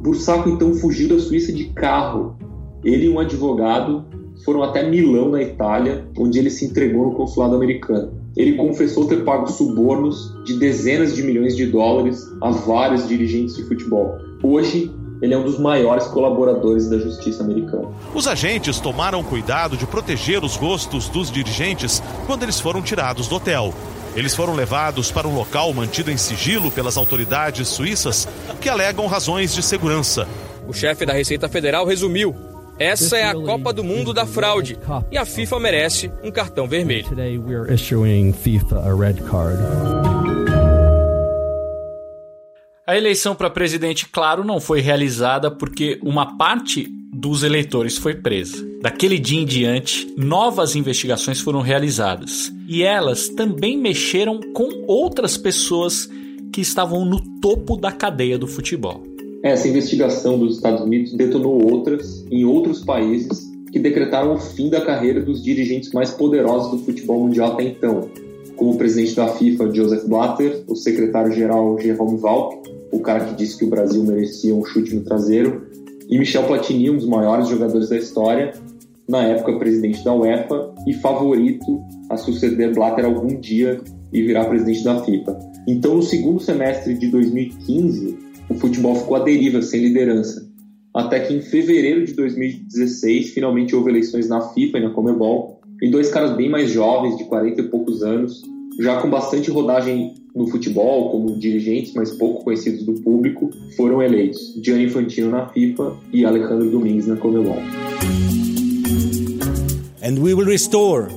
Bursaco 0.01 0.49
então 0.49 0.73
fugiu 0.75 1.09
da 1.09 1.19
Suíça 1.19 1.51
de 1.51 1.65
carro. 1.65 2.35
Ele 2.83 3.07
e 3.07 3.09
um 3.09 3.19
advogado 3.19 4.05
foram 4.45 4.63
até 4.63 4.87
Milão, 4.87 5.29
na 5.29 5.41
Itália, 5.41 6.05
onde 6.17 6.39
ele 6.39 6.49
se 6.49 6.65
entregou 6.65 7.07
no 7.07 7.15
consulado 7.15 7.55
americano. 7.55 8.13
Ele 8.37 8.53
confessou 8.53 9.05
ter 9.07 9.23
pago 9.23 9.47
subornos 9.47 10.33
de 10.45 10.57
dezenas 10.57 11.15
de 11.15 11.23
milhões 11.23 11.55
de 11.55 11.65
dólares 11.65 12.25
a 12.41 12.51
vários 12.51 13.07
dirigentes 13.07 13.55
de 13.55 13.63
futebol. 13.63 14.17
Hoje, 14.41 14.91
ele 15.21 15.33
é 15.33 15.37
um 15.37 15.43
dos 15.43 15.59
maiores 15.59 16.05
colaboradores 16.07 16.89
da 16.89 16.97
justiça 16.97 17.43
americana. 17.43 17.89
Os 18.15 18.27
agentes 18.27 18.79
tomaram 18.79 19.21
cuidado 19.23 19.75
de 19.75 19.85
proteger 19.85 20.43
os 20.43 20.55
rostos 20.55 21.09
dos 21.09 21.29
dirigentes 21.29 22.01
quando 22.25 22.43
eles 22.43 22.59
foram 22.59 22.81
tirados 22.81 23.27
do 23.27 23.35
hotel. 23.35 23.73
Eles 24.15 24.35
foram 24.35 24.55
levados 24.55 25.11
para 25.11 25.27
um 25.27 25.35
local 25.35 25.73
mantido 25.73 26.09
em 26.09 26.17
sigilo 26.17 26.71
pelas 26.71 26.97
autoridades 26.97 27.67
suíças 27.67 28.27
que 28.61 28.69
alegam 28.69 29.05
razões 29.07 29.53
de 29.53 29.61
segurança. 29.61 30.27
O 30.67 30.73
chefe 30.73 31.05
da 31.05 31.13
Receita 31.13 31.49
Federal 31.49 31.85
resumiu 31.85 32.35
essa 32.79 33.17
é 33.17 33.25
a 33.25 33.33
Copa 33.33 33.73
do 33.73 33.83
Mundo 33.83 34.13
da 34.13 34.25
fraude 34.25 34.77
e 35.11 35.17
a 35.17 35.25
FIFA 35.25 35.59
merece 35.59 36.11
um 36.23 36.31
cartão 36.31 36.67
vermelho. 36.67 37.05
A 42.87 42.97
eleição 42.97 43.35
para 43.35 43.49
presidente, 43.49 44.07
claro, 44.07 44.43
não 44.43 44.59
foi 44.59 44.79
realizada 44.79 45.51
porque 45.51 45.99
uma 46.01 46.37
parte 46.37 46.87
dos 47.13 47.43
eleitores 47.43 47.97
foi 47.97 48.15
presa. 48.15 48.65
Daquele 48.81 49.19
dia 49.19 49.41
em 49.41 49.45
diante, 49.45 50.11
novas 50.17 50.75
investigações 50.75 51.41
foram 51.41 51.59
realizadas 51.59 52.51
e 52.67 52.81
elas 52.81 53.27
também 53.29 53.77
mexeram 53.77 54.39
com 54.53 54.85
outras 54.87 55.37
pessoas 55.37 56.09
que 56.53 56.61
estavam 56.61 57.03
no 57.03 57.19
topo 57.41 57.75
da 57.75 57.91
cadeia 57.91 58.37
do 58.37 58.47
futebol. 58.47 59.08
Essa 59.41 59.69
investigação 59.69 60.37
dos 60.37 60.57
Estados 60.57 60.81
Unidos 60.81 61.13
detonou 61.13 61.71
outras 61.71 62.25
em 62.29 62.43
outros 62.43 62.83
países 62.83 63.49
que 63.71 63.79
decretaram 63.79 64.33
o 64.33 64.37
fim 64.37 64.69
da 64.69 64.81
carreira 64.81 65.21
dos 65.21 65.41
dirigentes 65.41 65.91
mais 65.93 66.11
poderosos 66.11 66.71
do 66.71 66.79
futebol 66.79 67.21
mundial 67.21 67.53
até 67.53 67.63
então, 67.63 68.09
como 68.57 68.71
o 68.71 68.77
presidente 68.77 69.15
da 69.15 69.29
FIFA, 69.29 69.73
Joseph 69.73 70.03
Blatter, 70.05 70.63
o 70.67 70.75
secretário-geral 70.75 71.79
Jerome 71.79 72.17
Valk, 72.17 72.57
o 72.91 72.99
cara 72.99 73.25
que 73.25 73.35
disse 73.35 73.57
que 73.57 73.63
o 73.63 73.69
Brasil 73.69 74.03
merecia 74.03 74.53
um 74.53 74.65
chute 74.65 74.93
no 74.93 75.03
traseiro, 75.03 75.67
e 76.09 76.17
Michel 76.17 76.43
Platini, 76.43 76.89
um 76.89 76.97
dos 76.97 77.07
maiores 77.07 77.47
jogadores 77.47 77.87
da 77.87 77.97
história, 77.97 78.53
na 79.07 79.23
época 79.23 79.57
presidente 79.57 80.03
da 80.03 80.13
UEFA 80.13 80.73
e 80.85 80.93
favorito 80.95 81.81
a 82.09 82.17
suceder 82.17 82.73
Blatter 82.73 83.05
algum 83.05 83.39
dia 83.39 83.79
e 84.11 84.21
virar 84.21 84.45
presidente 84.45 84.83
da 84.83 85.01
FIFA. 85.03 85.39
Então, 85.67 85.95
no 85.95 86.03
segundo 86.03 86.39
semestre 86.41 86.95
de 86.95 87.07
2015, 87.07 88.28
o 88.49 88.55
futebol 88.55 88.95
ficou 88.95 89.15
à 89.15 89.19
deriva, 89.19 89.61
sem 89.61 89.81
liderança. 89.81 90.47
Até 90.93 91.19
que 91.19 91.33
em 91.33 91.41
fevereiro 91.41 92.05
de 92.05 92.13
2016, 92.13 93.29
finalmente 93.29 93.75
houve 93.75 93.91
eleições 93.91 94.27
na 94.27 94.41
FIFA 94.41 94.79
e 94.79 94.81
na 94.81 94.89
Comebol, 94.89 95.61
e 95.81 95.89
dois 95.89 96.09
caras 96.09 96.35
bem 96.35 96.49
mais 96.49 96.71
jovens, 96.71 97.17
de 97.17 97.23
40 97.25 97.61
e 97.61 97.63
poucos 97.65 98.03
anos, 98.03 98.41
já 98.79 99.01
com 99.01 99.09
bastante 99.09 99.51
rodagem 99.51 100.15
no 100.35 100.47
futebol, 100.47 101.11
como 101.11 101.37
dirigentes, 101.37 101.93
mas 101.93 102.11
pouco 102.11 102.43
conhecidos 102.43 102.85
do 102.85 102.93
público, 102.93 103.49
foram 103.75 104.01
eleitos. 104.01 104.55
Gianni 104.63 104.85
Infantino 104.85 105.29
na 105.29 105.47
FIFA 105.47 105.95
e 106.11 106.25
Alejandro 106.25 106.69
Domingues 106.69 107.07
na 107.07 107.15
Comebol. 107.15 107.61
And 110.01 110.19
we 110.19 110.33
will 110.33 110.47
restore 110.47 111.07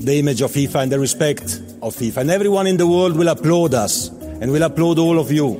the 0.00 0.16
image 0.16 0.42
of 0.42 0.52
FIFA 0.52 0.84
and 0.84 0.90
the 0.90 0.98
respect 0.98 1.60
of 1.82 1.96
FIFA. 1.96 2.22
And 2.22 2.30
everyone 2.30 2.68
in 2.68 2.76
the 2.76 2.86
world 2.86 3.16
will 3.16 3.28
applaud 3.28 3.74
us 3.74 4.10
and 4.40 4.50
will 4.50 4.62
applaud 4.62 4.98
all 4.98 5.18
of 5.18 5.32
you. 5.32 5.56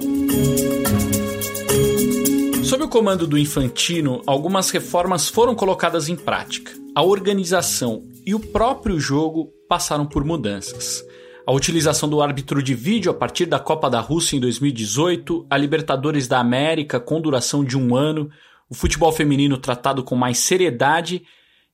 O 2.86 2.88
comando 2.88 3.26
do 3.26 3.36
Infantino, 3.36 4.22
algumas 4.28 4.70
reformas 4.70 5.28
foram 5.28 5.56
colocadas 5.56 6.08
em 6.08 6.14
prática. 6.14 6.70
A 6.94 7.02
organização 7.02 8.04
e 8.24 8.32
o 8.32 8.38
próprio 8.38 9.00
jogo 9.00 9.50
passaram 9.68 10.06
por 10.06 10.24
mudanças. 10.24 11.04
A 11.44 11.52
utilização 11.52 12.08
do 12.08 12.22
árbitro 12.22 12.62
de 12.62 12.76
vídeo 12.76 13.10
a 13.10 13.14
partir 13.14 13.46
da 13.46 13.58
Copa 13.58 13.90
da 13.90 13.98
Rússia 13.98 14.36
em 14.36 14.40
2018, 14.40 15.48
a 15.50 15.58
Libertadores 15.58 16.28
da 16.28 16.38
América 16.38 17.00
com 17.00 17.20
duração 17.20 17.64
de 17.64 17.76
um 17.76 17.96
ano, 17.96 18.30
o 18.70 18.74
futebol 18.74 19.10
feminino 19.10 19.58
tratado 19.58 20.04
com 20.04 20.14
mais 20.14 20.38
seriedade 20.38 21.24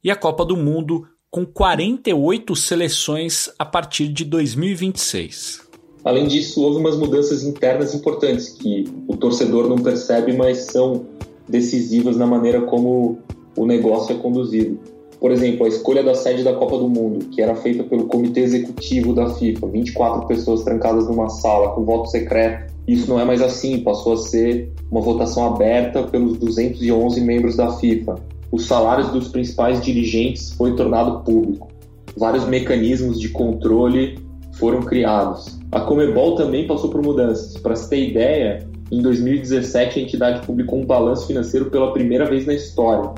e 0.03 0.11
a 0.11 0.17
Copa 0.17 0.47
do 0.47 0.57
Mundo 0.57 1.07
com 1.31 1.45
48 1.45 2.57
seleções 2.57 3.51
a 3.59 3.67
partir 3.67 4.09
de 4.09 4.25
2026. 4.25 5.72
Além 6.05 6.27
disso, 6.27 6.63
houve 6.63 6.79
umas 6.79 6.97
mudanças 6.97 7.45
internas 7.45 7.95
importantes 7.95 8.49
que 8.49 8.85
o 9.07 9.17
torcedor 9.17 9.69
não 9.69 9.77
percebe, 9.77 10.33
mas 10.33 10.67
são 10.67 11.07
decisivas 11.49 12.17
na 12.17 12.27
maneira 12.27 12.63
como 12.63 13.19
o 13.57 13.67
negócio 13.67 14.15
é 14.15 14.19
conduzido. 14.19 14.79
Por 15.21 15.31
exemplo, 15.31 15.65
a 15.65 15.69
escolha 15.69 16.03
da 16.03 16.17
sede 16.17 16.43
da 16.43 16.53
Copa 16.53 16.77
do 16.79 16.89
Mundo, 16.89 17.27
que 17.27 17.41
era 17.41 17.55
feita 17.55 17.85
pelo 17.85 18.07
Comitê 18.07 18.41
Executivo 18.41 19.15
da 19.15 19.29
FIFA, 19.29 19.69
24 19.69 20.27
pessoas 20.27 20.65
trancadas 20.65 21.07
numa 21.07 21.29
sala 21.29 21.69
com 21.71 21.85
voto 21.85 22.09
secreto. 22.09 22.73
Isso 22.89 23.09
não 23.09 23.21
é 23.21 23.25
mais 23.25 23.41
assim, 23.41 23.79
passou 23.79 24.15
a 24.15 24.17
ser 24.17 24.73
uma 24.91 25.01
votação 25.01 25.47
aberta 25.47 26.03
pelos 26.03 26.37
211 26.39 27.21
membros 27.21 27.55
da 27.55 27.71
FIFA. 27.71 28.17
Os 28.51 28.67
salários 28.67 29.13
dos 29.13 29.29
principais 29.29 29.81
dirigentes 29.81 30.51
foi 30.55 30.75
tornado 30.75 31.23
público. 31.23 31.69
Vários 32.17 32.45
mecanismos 32.45 33.21
de 33.21 33.29
controle 33.29 34.19
foram 34.63 34.81
criados. 34.81 35.59
A 35.73 35.81
Comebol 35.81 36.37
também 36.37 36.69
passou 36.69 36.89
por 36.89 37.03
mudanças. 37.03 37.57
Para 37.61 37.75
se 37.75 37.91
ter 37.91 38.11
ideia, 38.11 38.65
em 38.93 39.03
2017 39.03 39.99
a 39.99 40.03
entidade 40.05 40.47
publicou 40.47 40.79
um 40.79 40.87
balanço 40.87 41.27
financeiro 41.27 41.69
pela 41.69 41.93
primeira 41.93 42.27
vez 42.27 42.47
na 42.47 42.55
história. 42.55 43.11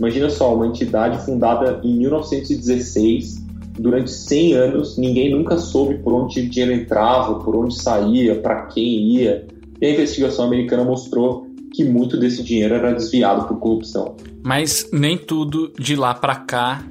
Imagina 0.00 0.28
só, 0.28 0.52
uma 0.52 0.66
entidade 0.66 1.24
fundada 1.24 1.80
em 1.84 1.96
1916, 1.96 3.46
durante 3.78 4.10
100 4.10 4.54
anos, 4.54 4.98
ninguém 4.98 5.30
nunca 5.30 5.58
soube 5.58 5.98
por 5.98 6.12
onde 6.12 6.40
o 6.40 6.48
dinheiro 6.48 6.72
entrava, 6.72 7.38
por 7.38 7.54
onde 7.54 7.80
saía, 7.80 8.34
para 8.34 8.62
quem 8.66 9.12
ia. 9.12 9.46
E 9.80 9.86
a 9.86 9.90
investigação 9.90 10.46
americana 10.46 10.82
mostrou 10.82 11.46
que 11.72 11.84
muito 11.84 12.16
desse 12.16 12.42
dinheiro 12.42 12.74
era 12.74 12.92
desviado 12.92 13.46
por 13.46 13.60
corrupção. 13.60 14.16
Mas 14.42 14.88
nem 14.92 15.16
tudo 15.16 15.72
de 15.78 15.94
lá 15.94 16.14
para 16.14 16.34
cá 16.34 16.82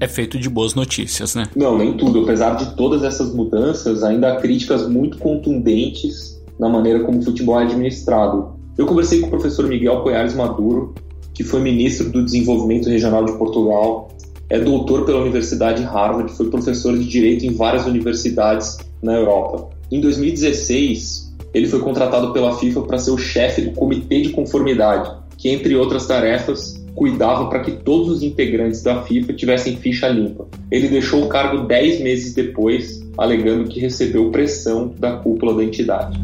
é 0.00 0.08
feito 0.08 0.38
de 0.38 0.48
boas 0.48 0.74
notícias, 0.74 1.34
né? 1.34 1.48
Não, 1.54 1.78
nem 1.78 1.96
tudo. 1.96 2.22
Apesar 2.22 2.56
de 2.56 2.74
todas 2.76 3.02
essas 3.02 3.32
mudanças, 3.34 4.02
ainda 4.02 4.32
há 4.32 4.36
críticas 4.36 4.88
muito 4.88 5.18
contundentes 5.18 6.42
na 6.58 6.68
maneira 6.68 7.00
como 7.00 7.18
o 7.18 7.22
futebol 7.22 7.60
é 7.60 7.64
administrado. 7.64 8.54
Eu 8.76 8.86
conversei 8.86 9.20
com 9.20 9.28
o 9.28 9.30
professor 9.30 9.66
Miguel 9.66 10.02
Coiares 10.02 10.34
Maduro, 10.34 10.94
que 11.32 11.44
foi 11.44 11.60
ministro 11.60 12.10
do 12.10 12.24
Desenvolvimento 12.24 12.88
Regional 12.88 13.24
de 13.24 13.32
Portugal, 13.32 14.08
é 14.50 14.58
doutor 14.58 15.04
pela 15.04 15.20
Universidade 15.20 15.82
Harvard, 15.82 16.32
foi 16.32 16.50
professor 16.50 16.96
de 16.96 17.04
direito 17.04 17.44
em 17.46 17.54
várias 17.54 17.86
universidades 17.86 18.78
na 19.02 19.14
Europa. 19.14 19.70
Em 19.90 20.00
2016, 20.00 21.34
ele 21.52 21.66
foi 21.66 21.80
contratado 21.80 22.32
pela 22.32 22.56
FIFA 22.56 22.82
para 22.82 22.98
ser 22.98 23.10
o 23.10 23.18
chefe 23.18 23.62
do 23.62 23.72
Comitê 23.72 24.22
de 24.22 24.30
Conformidade, 24.30 25.10
que, 25.38 25.48
entre 25.48 25.74
outras 25.74 26.06
tarefas, 26.06 26.83
cuidava 26.94 27.48
para 27.48 27.60
que 27.60 27.72
todos 27.72 28.08
os 28.08 28.22
integrantes 28.22 28.82
da 28.82 29.02
FIFA 29.02 29.32
tivessem 29.32 29.76
ficha 29.76 30.08
limpa. 30.08 30.46
Ele 30.70 30.88
deixou 30.88 31.24
o 31.24 31.28
cargo 31.28 31.66
10 31.66 32.00
meses 32.00 32.34
depois, 32.34 33.02
alegando 33.18 33.68
que 33.68 33.80
recebeu 33.80 34.30
pressão 34.30 34.94
da 34.98 35.16
cúpula 35.16 35.54
da 35.54 35.64
entidade. 35.64 36.18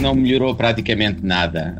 Não 0.00 0.14
melhorou 0.14 0.54
praticamente 0.54 1.24
nada 1.24 1.76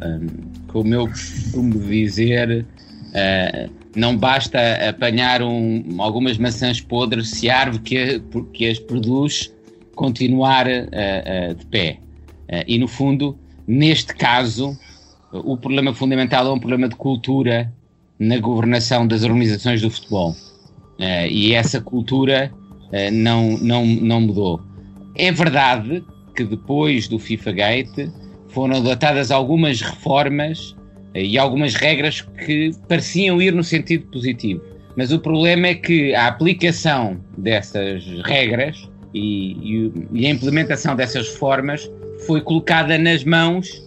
como 0.74 0.92
eu 0.92 1.06
costumo 1.06 1.78
dizer, 1.78 2.66
uh, 3.10 3.70
não 3.94 4.16
basta 4.16 4.58
apanhar 4.88 5.40
um, 5.40 6.02
algumas 6.02 6.36
maçãs 6.36 6.80
podres 6.80 7.30
se 7.30 7.48
a 7.48 7.60
árvore 7.60 7.82
que, 7.84 8.20
que 8.52 8.68
as 8.68 8.80
produz 8.80 9.54
continuar 9.94 10.66
uh, 10.66 10.70
uh, 10.70 11.54
de 11.54 11.64
pé. 11.66 12.00
e 12.66 12.76
no 12.76 12.88
fundo, 12.88 13.38
neste 13.64 14.16
caso, 14.16 14.76
o 15.42 15.56
problema 15.56 15.92
fundamental 15.94 16.46
é 16.46 16.52
um 16.52 16.58
problema 16.58 16.88
de 16.88 16.96
cultura 16.96 17.72
na 18.18 18.38
governação 18.38 19.06
das 19.06 19.24
organizações 19.24 19.82
do 19.82 19.90
futebol. 19.90 20.34
e 21.28 21.52
essa 21.52 21.80
cultura 21.80 22.52
não, 23.12 23.58
não, 23.58 23.84
não 23.84 24.20
mudou. 24.20 24.60
É 25.16 25.32
verdade 25.32 26.04
que 26.34 26.44
depois 26.44 27.08
do 27.08 27.18
FIFA 27.18 27.52
Gate 27.52 28.10
foram 28.48 28.76
adotadas 28.76 29.30
algumas 29.30 29.80
reformas 29.80 30.76
eh, 31.14 31.24
e 31.24 31.38
algumas 31.38 31.74
regras 31.74 32.20
que 32.20 32.72
pareciam 32.88 33.40
ir 33.40 33.52
no 33.52 33.64
sentido 33.64 34.06
positivo. 34.06 34.62
Mas 34.96 35.12
o 35.12 35.18
problema 35.18 35.68
é 35.68 35.74
que 35.74 36.14
a 36.14 36.28
aplicação 36.28 37.20
dessas 37.36 38.04
regras 38.24 38.88
e, 39.12 39.52
e, 39.52 39.92
e 40.12 40.26
a 40.26 40.30
implementação 40.30 40.94
dessas 40.94 41.28
reformas 41.28 41.90
foi 42.26 42.40
colocada 42.40 42.96
nas 42.96 43.24
mãos 43.24 43.82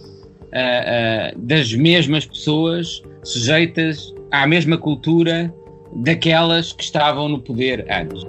uh, 0.52 1.36
uh, 1.36 1.38
das 1.38 1.72
mesmas 1.72 2.26
pessoas 2.26 3.02
sujeitas 3.22 4.14
à 4.30 4.46
mesma 4.46 4.76
cultura 4.76 5.52
daquelas 5.96 6.72
que 6.72 6.84
estavam 6.84 7.28
no 7.28 7.40
poder 7.40 7.86
antes. 7.90 8.22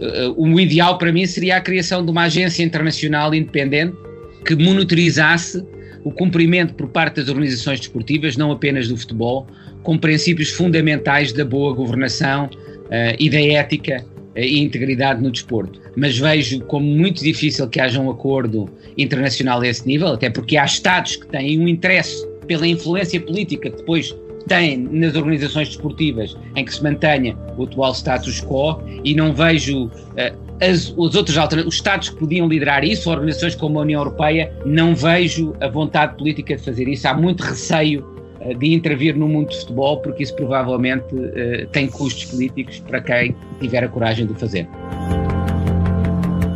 Uh, 0.00 0.34
o 0.36 0.60
ideal 0.60 0.98
para 0.98 1.12
mim 1.12 1.26
seria 1.26 1.56
a 1.56 1.60
criação 1.60 2.04
de 2.04 2.10
uma 2.10 2.24
agência 2.24 2.62
internacional 2.62 3.34
independente 3.34 3.96
que 4.44 4.54
monitorizasse 4.54 5.64
o 6.04 6.12
cumprimento 6.12 6.74
por 6.74 6.88
parte 6.88 7.16
das 7.16 7.28
organizações 7.28 7.80
desportivas, 7.80 8.36
não 8.36 8.52
apenas 8.52 8.86
do 8.86 8.96
futebol, 8.96 9.44
com 9.82 9.98
princípios 9.98 10.50
fundamentais 10.50 11.32
da 11.32 11.44
boa 11.44 11.74
governação 11.74 12.46
uh, 12.46 13.16
e 13.18 13.28
da 13.28 13.40
ética 13.40 14.04
uh, 14.04 14.15
e 14.36 14.60
integridade 14.60 15.22
no 15.22 15.30
desporto. 15.30 15.80
Mas 15.96 16.18
vejo 16.18 16.60
como 16.66 16.86
muito 16.86 17.22
difícil 17.22 17.68
que 17.68 17.80
haja 17.80 18.00
um 18.00 18.10
acordo 18.10 18.68
internacional 18.96 19.60
a 19.60 19.66
esse 19.66 19.86
nível, 19.86 20.08
até 20.08 20.30
porque 20.30 20.56
há 20.56 20.64
Estados 20.64 21.16
que 21.16 21.26
têm 21.28 21.58
um 21.58 21.68
interesse 21.68 22.26
pela 22.46 22.66
influência 22.66 23.20
política 23.20 23.70
que 23.70 23.76
depois 23.76 24.14
tem 24.46 24.78
nas 24.78 25.16
organizações 25.16 25.68
desportivas 25.68 26.36
em 26.54 26.64
que 26.64 26.72
se 26.72 26.82
mantenha 26.82 27.36
o 27.56 27.64
atual 27.64 27.92
status 27.92 28.40
quo 28.40 28.80
e 29.04 29.14
não 29.14 29.32
vejo 29.32 29.86
uh, 29.86 30.46
as, 30.60 30.94
os 30.96 31.14
outros 31.14 31.36
os 31.66 31.74
Estados 31.74 32.10
que 32.10 32.16
podiam 32.16 32.48
liderar 32.48 32.84
isso, 32.84 33.10
organizações 33.10 33.54
como 33.54 33.78
a 33.78 33.82
União 33.82 34.00
Europeia, 34.00 34.52
não 34.64 34.94
vejo 34.94 35.54
a 35.60 35.68
vontade 35.68 36.16
política 36.16 36.56
de 36.56 36.62
fazer 36.62 36.88
isso. 36.88 37.06
Há 37.06 37.14
muito 37.14 37.42
receio 37.42 38.15
de 38.58 38.74
intervir 38.74 39.16
no 39.16 39.28
mundo 39.28 39.48
do 39.48 39.54
futebol, 39.54 40.00
porque 40.00 40.22
isso 40.22 40.34
provavelmente 40.34 41.14
uh, 41.14 41.66
tem 41.72 41.86
custos 41.88 42.24
políticos 42.26 42.80
para 42.80 43.00
quem 43.00 43.34
tiver 43.60 43.84
a 43.84 43.88
coragem 43.88 44.26
de 44.26 44.34
fazer. 44.34 44.68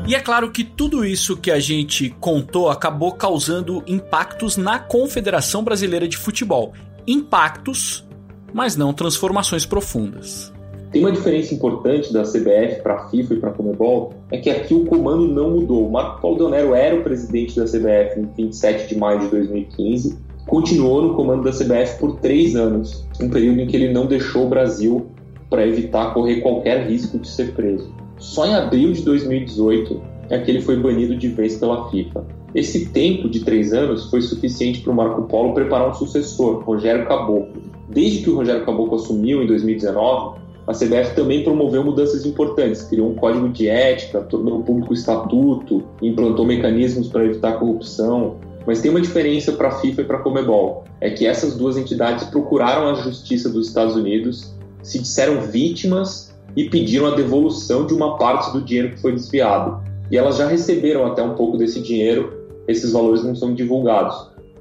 E 0.07 0.15
é 0.15 0.21
claro 0.21 0.51
que 0.51 0.65
tudo 0.65 1.05
isso 1.05 1.37
que 1.37 1.53
a 1.53 1.61
gente 1.61 2.11
contou 2.19 2.69
acabou 2.69 3.13
causando 3.13 3.83
impactos 3.87 4.57
na 4.57 4.79
Confederação 4.79 5.63
Brasileira 5.63 6.09
de 6.09 6.17
Futebol 6.17 6.73
impactos, 7.07 8.07
mas 8.53 8.77
não 8.77 8.93
transformações 8.93 9.65
profundas. 9.65 10.53
Tem 10.91 11.03
uma 11.03 11.13
diferença 11.13 11.55
importante 11.55 12.13
da 12.13 12.23
CBF 12.23 12.83
para 12.83 12.95
a 12.95 13.09
FIFA 13.09 13.35
e 13.35 13.37
para 13.39 13.51
a 13.51 13.53
Comebol, 13.53 14.13
é 14.33 14.39
que 14.39 14.51
aqui 14.51 14.75
o 14.75 14.85
comando 14.85 15.29
não 15.29 15.51
mudou. 15.53 15.87
O 15.87 15.93
Marco 15.93 16.21
Paulo 16.21 16.37
Deonero 16.37 16.75
era 16.75 16.97
o 16.97 17.03
presidente 17.05 17.55
da 17.55 17.65
CBF 17.65 18.19
em 18.19 18.27
27 18.37 18.89
de 18.89 18.99
maio 18.99 19.21
de 19.21 19.29
2015, 19.29 20.19
continuou 20.51 21.01
no 21.01 21.15
comando 21.15 21.45
da 21.45 21.53
CBF 21.53 22.01
por 22.01 22.17
três 22.17 22.57
anos, 22.57 23.07
um 23.21 23.31
período 23.31 23.61
em 23.61 23.67
que 23.69 23.77
ele 23.77 23.93
não 23.93 24.07
deixou 24.07 24.47
o 24.47 24.49
Brasil 24.49 25.07
para 25.49 25.65
evitar 25.65 26.13
correr 26.13 26.41
qualquer 26.41 26.89
risco 26.89 27.21
de 27.21 27.29
ser 27.29 27.53
preso. 27.53 27.95
Só 28.19 28.45
em 28.47 28.55
abril 28.55 28.93
de 28.93 29.03
2018 29.03 30.03
é 30.29 30.39
que 30.41 30.51
ele 30.51 30.61
foi 30.61 30.77
banido 30.77 31.17
de 31.17 31.29
vez 31.29 31.57
pela 31.57 31.89
FIFA. 31.89 32.27
Esse 32.53 32.87
tempo 32.87 33.29
de 33.29 33.45
três 33.45 33.73
anos 33.73 34.11
foi 34.11 34.21
suficiente 34.23 34.81
para 34.81 34.93
o 34.93 34.97
Marco 34.97 35.23
Polo 35.23 35.55
preparar 35.55 35.89
um 35.89 35.95
sucessor, 35.95 36.65
Rogério 36.65 37.07
Caboclo. 37.07 37.63
Desde 37.89 38.23
que 38.25 38.31
o 38.31 38.35
Rogério 38.35 38.67
Caboclo 38.67 38.97
assumiu 38.97 39.45
em 39.45 39.47
2019, 39.47 40.41
a 40.67 40.73
CBF 40.73 41.15
também 41.15 41.45
promoveu 41.45 41.85
mudanças 41.85 42.27
importantes, 42.27 42.83
criou 42.83 43.09
um 43.09 43.15
código 43.15 43.49
de 43.49 43.69
ética, 43.69 44.21
tornou 44.23 44.63
público 44.65 44.91
o 44.91 44.95
estatuto, 44.95 45.85
implantou 46.03 46.45
mecanismos 46.45 47.09
para 47.09 47.25
evitar 47.25 47.53
corrupção. 47.53 48.37
Mas 48.71 48.81
tem 48.81 48.89
uma 48.89 49.01
diferença 49.01 49.51
para 49.51 49.67
a 49.67 49.81
FIFA 49.81 50.03
e 50.03 50.05
para 50.05 50.19
a 50.19 50.21
Comebol, 50.21 50.85
é 51.01 51.11
que 51.11 51.27
essas 51.27 51.57
duas 51.57 51.77
entidades 51.77 52.29
procuraram 52.29 52.89
a 52.89 52.95
justiça 52.95 53.49
dos 53.49 53.67
Estados 53.67 53.97
Unidos, 53.97 54.55
se 54.81 55.01
disseram 55.01 55.41
vítimas 55.41 56.33
e 56.55 56.71
pediram 56.71 57.07
a 57.07 57.17
devolução 57.17 57.85
de 57.85 57.93
uma 57.93 58.17
parte 58.17 58.53
do 58.53 58.63
dinheiro 58.63 58.91
que 58.91 59.01
foi 59.03 59.11
desviado. 59.11 59.83
E 60.09 60.17
elas 60.17 60.37
já 60.37 60.47
receberam 60.47 61.05
até 61.05 61.21
um 61.21 61.35
pouco 61.35 61.57
desse 61.57 61.81
dinheiro, 61.81 62.47
esses 62.69 62.93
valores 62.93 63.25
não 63.25 63.35
são 63.35 63.53
divulgados. 63.53 64.15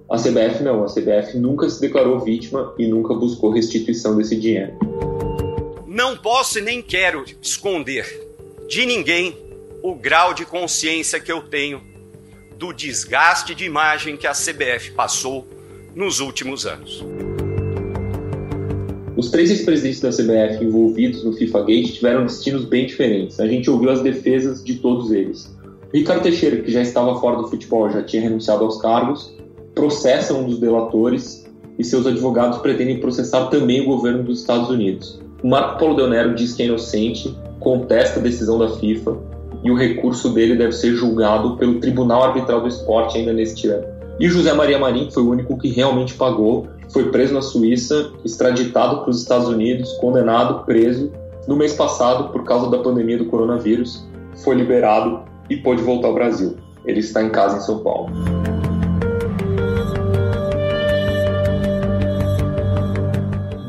A 0.10 0.18
CBF 0.18 0.64
não, 0.64 0.84
a 0.84 0.88
CBF 0.88 1.38
nunca 1.38 1.70
se 1.70 1.80
declarou 1.80 2.20
vítima 2.20 2.74
e 2.80 2.88
nunca 2.88 3.14
buscou 3.14 3.52
restituição 3.52 4.18
desse 4.18 4.36
dinheiro. 4.36 4.74
Não 5.86 6.18
posso 6.18 6.58
e 6.58 6.64
nem 6.64 6.82
quero 6.82 7.24
esconder 7.40 8.28
de 8.68 8.88
ninguém 8.88 9.38
o 9.84 9.94
grau 9.94 10.34
de 10.34 10.48
consciência 10.48 11.20
que 11.20 11.32
eu 11.32 11.44
tenho 11.44 11.89
do 12.60 12.74
desgaste 12.74 13.56
de 13.56 13.64
imagem 13.64 14.18
que 14.18 14.28
a 14.28 14.34
CBF 14.34 14.92
passou 14.92 15.48
nos 15.96 16.20
últimos 16.20 16.66
anos. 16.66 17.06
Os 19.16 19.32
três 19.32 19.50
ex-presidentes 19.50 20.02
da 20.02 20.10
CBF 20.10 20.66
envolvidos 20.66 21.24
no 21.24 21.32
FIFA 21.32 21.62
Gate 21.62 21.94
tiveram 21.94 22.26
destinos 22.26 22.66
bem 22.66 22.86
diferentes. 22.86 23.40
A 23.40 23.48
gente 23.48 23.70
ouviu 23.70 23.90
as 23.90 24.02
defesas 24.02 24.62
de 24.62 24.76
todos 24.76 25.10
eles. 25.10 25.50
Ricardo 25.94 26.24
Teixeira, 26.24 26.62
que 26.62 26.70
já 26.70 26.82
estava 26.82 27.18
fora 27.22 27.38
do 27.38 27.48
futebol, 27.48 27.90
já 27.90 28.04
tinha 28.04 28.24
renunciado 28.24 28.66
aos 28.66 28.82
cargos, 28.82 29.34
processa 29.74 30.34
um 30.34 30.46
dos 30.46 30.60
delatores 30.60 31.50
e 31.78 31.84
seus 31.86 32.06
advogados 32.06 32.58
pretendem 32.58 33.00
processar 33.00 33.46
também 33.46 33.84
o 33.84 33.86
governo 33.86 34.24
dos 34.24 34.42
Estados 34.42 34.70
Unidos. 34.70 35.22
O 35.42 35.48
Marco 35.48 35.80
Paulo 35.80 35.96
Del 35.96 36.10
Nero 36.10 36.36
diz 36.36 36.54
que 36.54 36.64
é 36.64 36.66
inocente, 36.66 37.34
contesta 37.62 38.20
a 38.20 38.24
decisão 38.24 38.60
da 38.60 38.76
FIFA 38.76 39.39
e 39.64 39.72
o 39.72 39.76
recurso 39.76 40.30
dele 40.30 40.56
deve 40.56 40.72
ser 40.72 40.96
julgado 40.96 41.58
pelo 41.58 41.80
Tribunal 41.80 42.24
Arbitral 42.24 42.62
do 42.62 42.68
Esporte 42.68 43.18
ainda 43.18 43.34
neste 43.34 43.68
ano. 43.68 43.86
E 44.20 44.28
José 44.28 44.54
Maria 44.54 44.78
Marim, 44.78 45.10
foi 45.12 45.24
o 45.24 45.30
único 45.30 45.58
que 45.58 45.70
realmente 45.70 46.14
pagou, 46.14 46.68
foi 46.92 47.10
preso 47.10 47.34
na 47.34 47.42
Suíça, 47.42 48.12
extraditado 48.26 49.02
para 49.02 49.10
os 49.10 49.22
Estados 49.22 49.48
Unidos, 49.48 49.94
condenado, 49.94 50.66
preso. 50.66 51.12
No 51.48 51.56
mês 51.56 51.74
passado, 51.74 52.30
por 52.32 52.44
causa 52.44 52.70
da 52.70 52.80
pandemia 52.80 53.18
do 53.18 53.26
coronavírus, 53.26 54.06
foi 54.44 54.56
liberado 54.56 55.22
e 55.50 55.56
pôde 55.56 55.82
voltar 55.82 56.08
ao 56.08 56.14
Brasil. 56.14 56.58
Ele 56.86 57.00
está 57.00 57.24
em 57.24 57.30
casa 57.30 57.58
em 57.58 57.62
São 57.62 57.80
Paulo. 57.80 58.10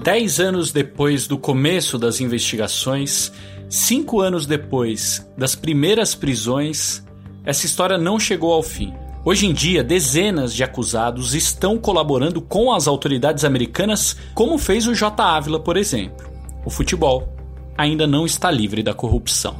Dez 0.02 0.40
anos 0.40 0.72
depois 0.72 1.26
do 1.28 1.38
começo 1.38 1.98
das 1.98 2.20
investigações, 2.20 3.30
cinco 3.70 4.20
anos 4.20 4.44
depois 4.44 5.26
das 5.38 5.54
primeiras 5.54 6.14
prisões, 6.14 7.02
essa 7.44 7.64
história 7.64 7.96
não 7.96 8.18
chegou 8.18 8.52
ao 8.52 8.62
fim. 8.62 8.92
Hoje 9.24 9.46
em 9.46 9.52
dia, 9.52 9.84
dezenas 9.84 10.54
de 10.54 10.64
acusados 10.64 11.34
estão 11.34 11.78
colaborando 11.78 12.40
com 12.40 12.72
as 12.72 12.88
autoridades 12.88 13.44
americanas, 13.44 14.16
como 14.34 14.58
fez 14.58 14.86
o 14.86 14.94
J. 14.94 15.22
Ávila, 15.22 15.60
por 15.60 15.76
exemplo. 15.76 16.26
O 16.64 16.70
futebol 16.70 17.32
ainda 17.78 18.06
não 18.06 18.26
está 18.26 18.50
livre 18.50 18.82
da 18.82 18.92
corrupção. 18.92 19.56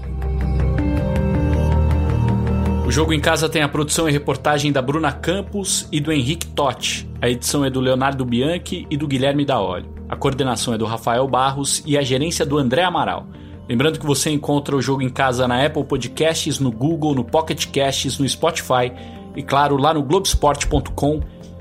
O 2.87 2.91
Jogo 2.91 3.13
em 3.13 3.21
Casa 3.21 3.49
tem 3.49 3.63
a 3.63 3.69
produção 3.69 4.09
e 4.09 4.13
reportagem 4.13 4.73
da 4.73 4.83
Bruna 4.83 5.13
Campos 5.13 5.87
e 5.93 6.01
do 6.01 6.11
Henrique 6.11 6.49
Totti. 6.49 7.09
A 7.23 7.29
edição 7.29 7.65
é 7.65 7.71
do 7.71 7.79
Leonardo 7.79 8.25
Bianchi 8.25 8.85
e 8.91 8.97
do 8.97 9.07
Guilherme 9.07 9.45
Daolio. 9.45 9.95
A 10.09 10.17
coordenação 10.17 10.75
é 10.75 10.79
do 10.79 10.87
Rafael 10.87 11.29
Barros 11.29 11.85
e 11.87 11.97
a 11.97 12.03
gerência 12.03 12.45
do 12.45 12.59
André 12.59 12.83
Amaral. 12.83 13.29
Lembrando 13.71 14.01
que 14.01 14.07
você 14.07 14.31
encontra 14.31 14.75
o 14.75 14.83
Jogo 14.83 15.01
em 15.01 15.09
Casa 15.09 15.47
na 15.47 15.65
Apple 15.65 15.85
Podcasts, 15.85 16.59
no 16.59 16.73
Google, 16.73 17.15
no 17.15 17.23
Pocket 17.23 17.67
Casts, 17.67 18.19
no 18.19 18.29
Spotify 18.29 18.91
e, 19.37 19.45
claro, 19.45 19.77
lá 19.77 19.95
no 19.95 20.03
globesport.com 20.03 21.21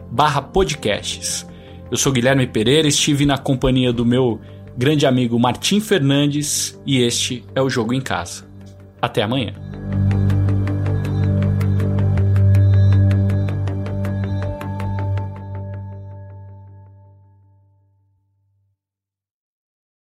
barra 0.10 0.42
podcasts. 0.42 1.48
Eu 1.92 1.98
sou 1.98 2.12
Guilherme 2.12 2.48
Pereira, 2.48 2.88
estive 2.88 3.28
na 3.28 3.38
companhia 3.38 3.94
do 3.94 4.04
meu 4.04 4.42
grande 4.76 5.06
amigo 5.06 5.40
Martim 5.40 5.80
Fernandes 5.80 6.82
e 6.84 7.00
este 7.00 7.46
é 7.54 7.62
o 7.62 7.70
Jogo 7.70 7.94
em 7.94 8.02
Casa. 8.02 8.44
Até 9.00 9.22
amanhã. 9.22 9.54